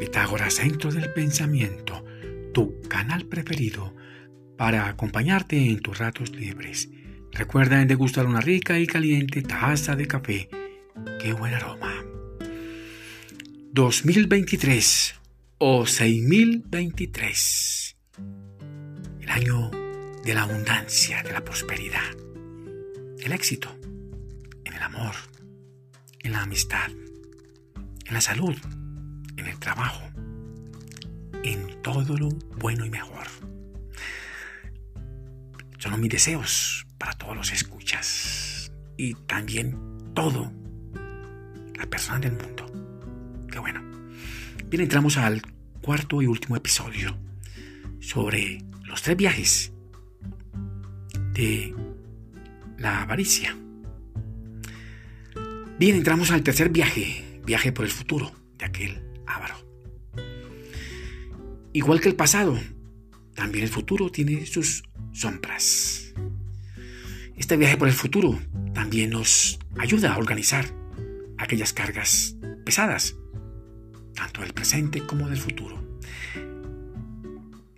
Pitágoras 0.00 0.54
Centro 0.54 0.90
del 0.90 1.12
Pensamiento, 1.12 2.02
tu 2.54 2.80
canal 2.88 3.26
preferido 3.26 3.94
para 4.56 4.88
acompañarte 4.88 5.68
en 5.68 5.80
tus 5.80 5.98
ratos 5.98 6.30
libres. 6.30 6.88
Recuerda 7.30 7.82
en 7.82 7.88
degustar 7.88 8.26
una 8.26 8.40
rica 8.40 8.78
y 8.78 8.86
caliente 8.86 9.42
taza 9.42 9.96
de 9.96 10.06
café. 10.06 10.48
¡Qué 11.20 11.34
buen 11.34 11.52
aroma! 11.52 11.92
2023 13.72 15.14
o 15.58 15.86
6023. 15.86 17.96
El 19.20 19.28
año 19.28 19.70
de 20.24 20.32
la 20.32 20.44
abundancia, 20.44 21.22
de 21.22 21.32
la 21.32 21.44
prosperidad, 21.44 22.16
el 23.20 23.32
éxito, 23.32 23.76
en 24.64 24.72
el 24.72 24.82
amor, 24.82 25.14
en 26.20 26.32
la 26.32 26.40
amistad, 26.42 26.88
en 28.06 28.14
la 28.14 28.22
salud, 28.22 28.56
en 29.36 29.46
el 29.46 29.58
trabajo, 29.58 30.02
en 31.42 31.82
todo 31.82 32.16
lo 32.16 32.28
bueno 32.58 32.84
y 32.84 32.90
mejor. 32.90 33.26
Son 35.78 36.00
mis 36.00 36.10
deseos 36.10 36.86
para 36.98 37.12
todos 37.12 37.36
los 37.36 37.52
escuchas 37.52 38.72
y 38.96 39.14
también 39.14 39.76
todo 40.14 40.50
las 41.74 41.86
personas 41.86 42.22
del 42.22 42.32
mundo. 42.32 42.66
Qué 43.50 43.58
bueno. 43.58 43.82
Bien, 44.68 44.82
entramos 44.82 45.18
al 45.18 45.42
cuarto 45.82 46.22
y 46.22 46.26
último 46.26 46.56
episodio 46.56 47.16
sobre 48.00 48.62
los 48.84 49.02
tres 49.02 49.16
viajes 49.16 49.72
de 51.34 51.74
la 52.78 53.02
avaricia. 53.02 53.56
Bien, 55.78 55.96
entramos 55.96 56.30
al 56.30 56.42
tercer 56.42 56.70
viaje, 56.70 57.40
viaje 57.44 57.72
por 57.72 57.84
el 57.84 57.90
futuro 57.90 58.32
de 58.56 58.64
aquel 58.64 59.03
avaro. 59.26 59.56
Igual 61.72 62.00
que 62.00 62.08
el 62.08 62.16
pasado, 62.16 62.58
también 63.34 63.64
el 63.64 63.70
futuro 63.70 64.10
tiene 64.10 64.46
sus 64.46 64.84
sombras. 65.12 66.14
Este 67.36 67.56
viaje 67.56 67.76
por 67.76 67.88
el 67.88 67.94
futuro 67.94 68.38
también 68.74 69.10
nos 69.10 69.58
ayuda 69.78 70.14
a 70.14 70.18
organizar 70.18 70.66
aquellas 71.36 71.72
cargas 71.72 72.36
pesadas, 72.64 73.16
tanto 74.14 74.42
del 74.42 74.54
presente 74.54 75.04
como 75.04 75.28
del 75.28 75.38
futuro. 75.38 75.98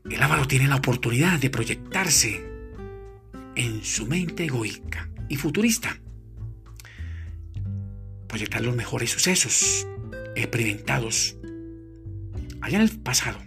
El 0.08 0.22
avaro 0.22 0.46
tiene 0.46 0.68
la 0.68 0.76
oportunidad 0.76 1.40
de 1.40 1.50
proyectarse 1.50 2.44
en 3.56 3.82
su 3.82 4.06
mente 4.06 4.44
egoica 4.44 5.08
y 5.28 5.36
futurista. 5.36 5.98
Proyectar 8.28 8.62
los 8.62 8.76
mejores 8.76 9.10
sucesos 9.10 9.86
experimentados 10.36 11.36
allá 12.60 12.76
en 12.76 12.82
el 12.82 12.98
pasado 13.00 13.38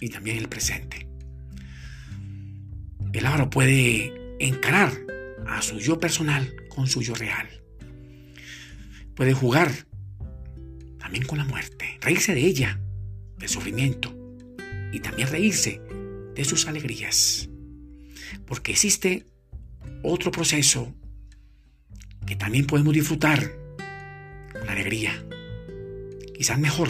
y 0.00 0.08
también 0.08 0.36
en 0.36 0.42
el 0.42 0.48
presente. 0.48 1.08
El 3.12 3.26
avaro 3.26 3.50
puede 3.50 4.12
encarar 4.38 4.92
a 5.46 5.62
su 5.62 5.78
yo 5.78 5.98
personal 5.98 6.54
con 6.68 6.86
su 6.86 7.02
yo 7.02 7.14
real. 7.14 7.48
Puede 9.14 9.34
jugar 9.34 9.70
también 10.98 11.24
con 11.26 11.38
la 11.38 11.44
muerte, 11.44 11.98
reírse 12.00 12.34
de 12.34 12.40
ella, 12.40 12.80
del 13.38 13.48
sufrimiento, 13.48 14.14
y 14.92 15.00
también 15.00 15.28
reírse 15.28 15.80
de 16.34 16.44
sus 16.44 16.66
alegrías. 16.66 17.48
Porque 18.46 18.72
existe 18.72 19.26
otro 20.02 20.30
proceso 20.30 20.94
que 22.26 22.36
también 22.36 22.66
podemos 22.66 22.94
disfrutar 22.94 23.52
con 24.52 24.68
alegría, 24.68 25.24
quizás 26.40 26.58
mejor 26.58 26.88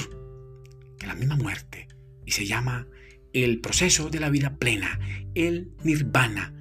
que 0.96 1.08
la 1.08 1.16
misma 1.16 1.34
muerte, 1.34 1.88
y 2.24 2.30
se 2.30 2.46
llama 2.46 2.86
el 3.32 3.60
proceso 3.60 4.08
de 4.08 4.20
la 4.20 4.30
vida 4.30 4.58
plena, 4.58 5.00
el 5.34 5.72
nirvana, 5.82 6.54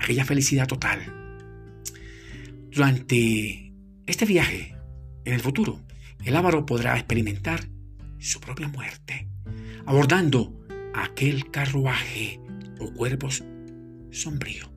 aquella 0.00 0.24
felicidad 0.24 0.66
total. 0.66 1.02
Durante 2.70 3.74
este 4.06 4.24
viaje, 4.24 4.74
en 5.26 5.34
el 5.34 5.40
futuro, 5.40 5.82
el 6.24 6.34
avaro 6.34 6.64
podrá 6.64 6.96
experimentar 6.96 7.68
su 8.18 8.40
propia 8.40 8.68
muerte, 8.68 9.28
abordando 9.84 10.58
aquel 10.94 11.50
carruaje 11.50 12.40
o 12.80 12.90
cuervos 12.94 13.44
sombrío, 14.12 14.72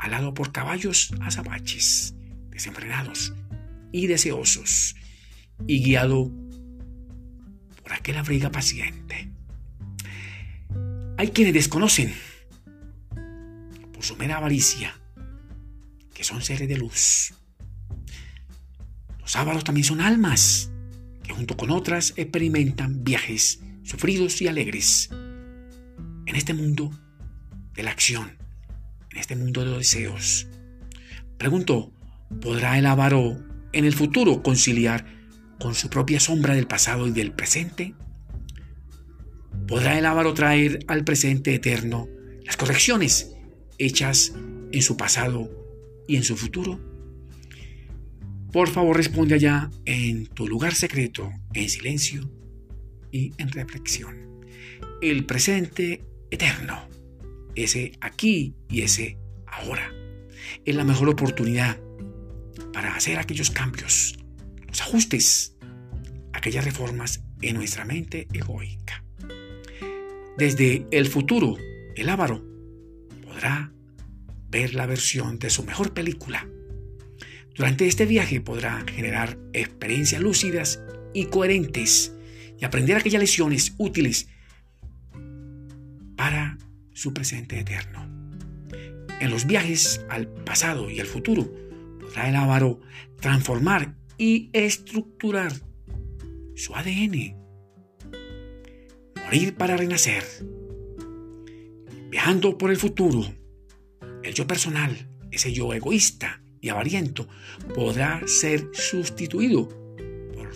alado 0.00 0.34
por 0.34 0.50
caballos 0.50 1.14
azabaches, 1.20 2.16
desenfrenados 2.50 3.34
y 3.92 4.08
deseosos, 4.08 4.96
y 5.66 5.82
guiado 5.82 6.30
por 7.82 7.92
aquel 7.92 8.16
abriga 8.16 8.50
paciente. 8.50 9.30
Hay 11.16 11.28
quienes 11.28 11.54
desconocen, 11.54 12.14
por 13.92 14.02
su 14.02 14.16
mera 14.16 14.38
avaricia, 14.38 14.98
que 16.14 16.24
son 16.24 16.40
seres 16.42 16.68
de 16.68 16.76
luz. 16.76 17.34
Los 19.20 19.36
ávaros 19.36 19.64
también 19.64 19.84
son 19.84 20.00
almas 20.00 20.70
que 21.22 21.32
junto 21.32 21.56
con 21.56 21.70
otras 21.70 22.14
experimentan 22.16 23.04
viajes 23.04 23.60
sufridos 23.82 24.40
y 24.40 24.48
alegres 24.48 25.10
en 26.26 26.36
este 26.36 26.54
mundo 26.54 26.90
de 27.74 27.82
la 27.82 27.90
acción, 27.90 28.38
en 29.10 29.18
este 29.18 29.36
mundo 29.36 29.60
de 29.60 29.66
los 29.66 29.78
deseos. 29.78 30.46
Pregunto, 31.36 31.92
¿podrá 32.40 32.78
el 32.78 32.86
avaro 32.86 33.36
en 33.72 33.84
el 33.84 33.94
futuro 33.94 34.42
conciliar 34.42 35.19
con 35.60 35.74
su 35.74 35.88
propia 35.90 36.18
sombra 36.18 36.54
del 36.54 36.66
pasado 36.66 37.06
y 37.06 37.12
del 37.12 37.32
presente? 37.32 37.94
¿Podrá 39.68 39.98
el 39.98 40.06
avaro 40.06 40.34
traer 40.34 40.80
al 40.88 41.04
presente 41.04 41.54
eterno 41.54 42.08
las 42.44 42.56
correcciones 42.56 43.36
hechas 43.78 44.32
en 44.72 44.82
su 44.82 44.96
pasado 44.96 45.48
y 46.08 46.16
en 46.16 46.24
su 46.24 46.36
futuro? 46.36 46.80
Por 48.52 48.68
favor, 48.68 48.96
responde 48.96 49.36
allá 49.36 49.70
en 49.84 50.26
tu 50.26 50.48
lugar 50.48 50.74
secreto, 50.74 51.30
en 51.54 51.68
silencio 51.68 52.28
y 53.12 53.32
en 53.38 53.50
reflexión. 53.50 54.44
El 55.00 55.24
presente 55.24 56.04
eterno, 56.30 56.88
ese 57.54 57.92
aquí 58.00 58.56
y 58.68 58.82
ese 58.82 59.18
ahora, 59.46 59.92
es 60.64 60.74
la 60.74 60.84
mejor 60.84 61.10
oportunidad 61.10 61.78
para 62.72 62.94
hacer 62.96 63.18
aquellos 63.18 63.50
cambios, 63.50 64.18
los 64.70 64.80
ajustes, 64.80 65.56
aquellas 66.32 66.64
reformas 66.64 67.22
en 67.42 67.56
nuestra 67.56 67.84
mente 67.84 68.28
egoica. 68.32 69.04
Desde 70.38 70.86
el 70.90 71.06
futuro, 71.06 71.56
el 71.96 72.08
avaro 72.08 72.44
podrá 73.24 73.72
ver 74.48 74.74
la 74.74 74.86
versión 74.86 75.38
de 75.38 75.50
su 75.50 75.64
mejor 75.64 75.92
película. 75.92 76.48
Durante 77.54 77.86
este 77.86 78.06
viaje 78.06 78.40
podrá 78.40 78.84
generar 78.86 79.38
experiencias 79.52 80.22
lúcidas 80.22 80.80
y 81.12 81.26
coherentes 81.26 82.14
y 82.58 82.64
aprender 82.64 82.96
aquellas 82.96 83.20
lecciones 83.20 83.74
útiles 83.76 84.28
para 86.16 86.58
su 86.94 87.12
presente 87.12 87.58
eterno. 87.58 88.08
En 89.20 89.30
los 89.30 89.46
viajes 89.46 90.04
al 90.08 90.28
pasado 90.28 90.90
y 90.90 91.00
al 91.00 91.06
futuro 91.06 91.52
podrá 92.00 92.28
el 92.28 92.36
avaro 92.36 92.80
transformar 93.20 93.99
y 94.20 94.50
estructurar 94.52 95.50
su 96.54 96.74
ADN 96.74 97.40
morir 99.24 99.54
para 99.56 99.78
renacer. 99.78 100.22
Viajando 102.10 102.58
por 102.58 102.70
el 102.70 102.76
futuro, 102.76 103.24
el 104.22 104.34
yo 104.34 104.46
personal, 104.46 105.08
ese 105.30 105.54
yo 105.54 105.72
egoísta 105.72 106.42
y 106.60 106.68
avariento, 106.68 107.28
podrá 107.74 108.20
ser 108.26 108.68
sustituido 108.74 109.70
por 110.34 110.50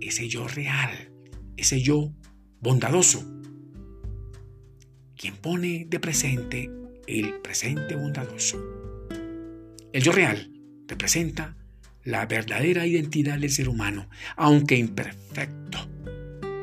ese 0.00 0.28
yo 0.28 0.48
real, 0.48 1.12
ese 1.56 1.80
yo 1.80 2.12
bondadoso, 2.58 3.22
quien 5.14 5.36
pone 5.36 5.86
de 5.88 6.00
presente 6.00 6.68
el 7.06 7.34
presente 7.34 7.94
bondadoso. 7.94 8.58
El 9.92 10.02
yo 10.02 10.10
real 10.10 10.50
representa 10.88 11.56
la 12.04 12.26
verdadera 12.26 12.86
identidad 12.86 13.38
del 13.38 13.50
ser 13.50 13.68
humano, 13.68 14.08
aunque 14.36 14.76
imperfecto. 14.76 15.78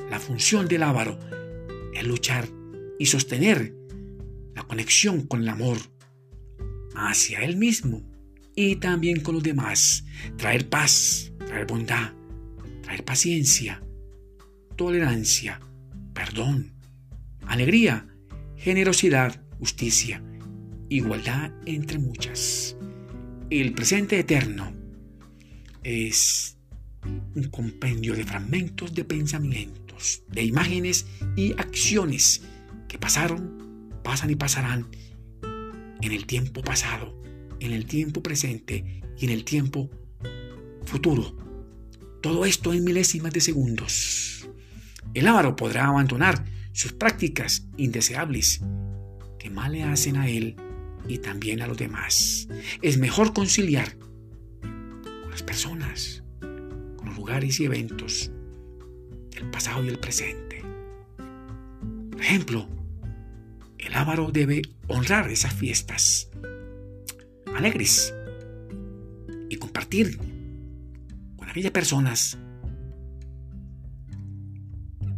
La 0.09 0.19
función 0.19 0.67
del 0.67 0.83
avaro 0.83 1.19
es 1.93 2.05
luchar 2.05 2.47
y 2.99 3.07
sostener 3.07 3.73
la 4.55 4.63
conexión 4.63 5.25
con 5.25 5.41
el 5.41 5.49
amor 5.49 5.77
hacia 6.95 7.39
él 7.39 7.57
mismo 7.57 8.03
y 8.55 8.75
también 8.75 9.21
con 9.21 9.35
los 9.35 9.43
demás. 9.43 10.05
Traer 10.37 10.69
paz, 10.69 11.33
traer 11.39 11.65
bondad, 11.65 12.13
traer 12.83 13.03
paciencia, 13.03 13.81
tolerancia, 14.75 15.59
perdón, 16.13 16.73
alegría, 17.47 18.07
generosidad, 18.57 19.41
justicia, 19.59 20.21
igualdad 20.89 21.51
entre 21.65 21.97
muchas. 21.97 22.77
El 23.49 23.73
presente 23.73 24.19
eterno 24.19 24.80
es 25.83 26.57
un 27.35 27.43
compendio 27.51 28.15
de 28.15 28.23
fragmentos 28.23 28.93
de 28.93 29.03
pensamiento 29.03 29.81
recuerdos, 29.91 30.23
de 30.31 30.43
imágenes 30.43 31.05
y 31.35 31.53
acciones 31.53 32.41
que 32.87 32.97
pasaron, 32.97 33.89
pasan 34.03 34.29
y 34.29 34.35
pasarán 34.35 34.87
en 36.01 36.11
el 36.11 36.25
tiempo 36.25 36.61
pasado, 36.61 37.21
en 37.59 37.71
el 37.71 37.85
tiempo 37.85 38.21
presente 38.21 39.01
y 39.17 39.25
en 39.25 39.31
el 39.31 39.43
tiempo 39.43 39.89
futuro. 40.85 41.37
Todo 42.21 42.45
esto 42.45 42.73
en 42.73 42.83
milésimas 42.83 43.33
de 43.33 43.41
segundos. 43.41 44.47
El 45.13 45.27
avaro 45.27 45.55
podrá 45.55 45.87
abandonar 45.87 46.45
sus 46.73 46.93
prácticas 46.93 47.67
indeseables 47.77 48.61
que 49.39 49.49
mal 49.49 49.73
le 49.73 49.83
hacen 49.83 50.17
a 50.17 50.29
él 50.29 50.55
y 51.07 51.17
también 51.17 51.61
a 51.61 51.67
los 51.67 51.77
demás. 51.77 52.47
Es 52.81 52.97
mejor 52.97 53.33
conciliar 53.33 53.97
con 53.97 54.00
personas, 55.43 56.23
con 56.39 57.05
los 57.05 57.15
lugares 57.15 57.59
y 57.59 57.65
eventos 57.65 58.31
del 59.31 59.49
pasado 59.49 59.83
y 59.83 59.89
el 59.89 59.99
presente. 59.99 60.63
Por 62.11 62.21
ejemplo, 62.21 62.67
el 63.77 63.93
avaro 63.93 64.31
debe 64.31 64.61
honrar 64.87 65.29
esas 65.31 65.53
fiestas 65.53 66.29
alegres 67.55 68.13
y 69.49 69.57
compartir 69.57 70.17
con 71.35 71.49
aquellas 71.49 71.71
personas 71.71 72.37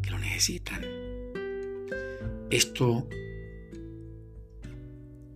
que 0.01 0.09
lo 0.09 0.19
necesitan. 0.19 0.83
Esto 2.49 3.07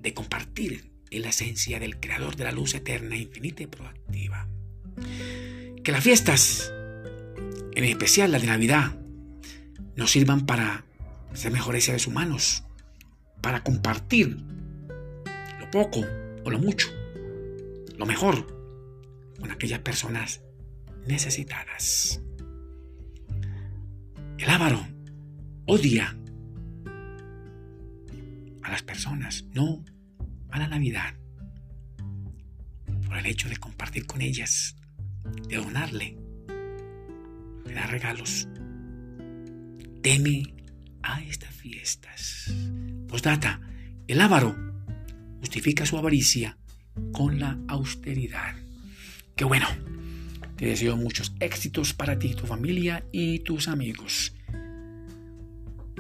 de 0.02 0.14
compartir 0.14 0.92
en 1.10 1.22
la 1.22 1.30
esencia 1.30 1.80
del 1.80 2.00
creador 2.00 2.36
de 2.36 2.44
la 2.44 2.52
luz 2.52 2.76
eterna, 2.76 3.16
infinita 3.16 3.64
y 3.64 3.68
proactiva. 3.68 4.47
Que 5.84 5.92
las 5.92 6.04
fiestas, 6.04 6.72
en 7.76 7.84
especial 7.84 8.32
la 8.32 8.40
de 8.40 8.48
Navidad, 8.48 8.96
nos 9.96 10.12
sirvan 10.12 10.46
para 10.46 10.86
ser 11.34 11.52
mejores 11.52 11.86
seres 11.86 12.08
humanos, 12.08 12.64
para 13.42 13.64
compartir 13.64 14.38
lo 15.60 15.72
poco 15.72 16.02
o 16.44 16.50
lo 16.50 16.60
mucho, 16.60 16.90
lo 17.98 18.06
mejor 18.06 18.58
con 19.40 19.52
aquellas 19.52 19.80
personas 19.80 20.42
necesitadas. 21.06 22.22
El 24.38 24.50
avaro 24.50 24.88
odia 25.66 26.16
a 28.64 28.72
las 28.72 28.84
personas, 28.84 29.46
no 29.54 29.84
a 30.50 30.60
la 30.60 30.68
Navidad, 30.68 31.16
por 33.06 33.18
el 33.18 33.26
hecho 33.26 33.50
de 33.50 33.58
compartir 33.58 34.06
con 34.06 34.22
ellas, 34.22 34.76
de 35.48 35.58
donarle, 35.58 36.18
de 37.66 37.74
dar 37.74 37.90
regalos. 37.90 38.48
Teme 40.02 40.54
a 41.04 41.22
estas 41.22 41.54
fiestas. 41.54 42.54
Postdata, 43.08 43.62
el 44.08 44.22
avaro 44.22 44.56
justifica 45.40 45.86
su 45.86 45.98
avaricia 45.98 46.58
con 47.12 47.40
la 47.40 47.58
austeridad. 47.68 48.56
Qué 49.36 49.46
bueno. 49.46 49.68
Te 50.58 50.66
deseo 50.66 50.98
muchos 50.98 51.34
éxitos 51.40 51.94
para 51.94 52.18
ti, 52.18 52.34
tu 52.34 52.48
familia 52.48 53.06
y 53.12 53.40
tus 53.40 53.68
amigos. 53.68 54.34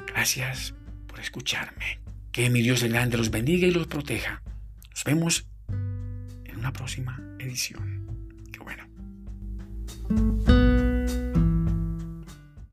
Gracias 0.07 0.73
por 1.05 1.19
escucharme. 1.19 1.99
Que 2.31 2.49
mi 2.49 2.63
Dios 2.63 2.81
el 2.81 2.93
grande 2.93 3.17
los 3.17 3.29
bendiga 3.29 3.67
y 3.67 3.71
los 3.71 3.85
proteja. 3.85 4.41
Nos 4.89 5.03
vemos 5.03 5.47
en 5.69 6.57
una 6.57 6.73
próxima 6.73 7.21
edición. 7.39 7.96